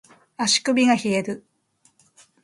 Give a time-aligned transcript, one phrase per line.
[0.35, 1.45] 足首が冷える